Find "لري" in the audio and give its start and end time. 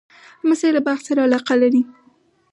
1.61-1.81